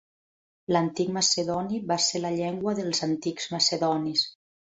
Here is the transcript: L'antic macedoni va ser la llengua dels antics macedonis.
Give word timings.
L'antic 0.75 1.11
macedoni 1.17 1.81
va 1.91 1.99
ser 2.07 2.23
la 2.23 2.33
llengua 2.39 2.75
dels 2.81 3.05
antics 3.09 3.51
macedonis. 3.57 4.27